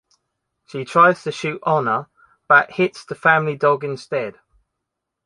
[0.65, 2.07] She tries to shoot Honor,
[2.47, 4.39] but hits the family dog instead.